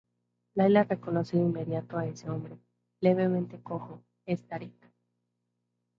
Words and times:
Laila 0.55 0.81
reconoce 0.83 1.37
de 1.37 1.43
inmediato 1.49 1.93
a 1.95 2.07
ese 2.07 2.27
hombre, 2.31 2.57
levemente 3.01 3.61
cojo: 3.61 4.01
es 4.25 4.39
Tariq. 4.47 4.73